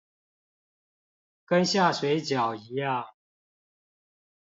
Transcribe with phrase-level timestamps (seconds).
[1.45, 3.05] 跟下水餃一樣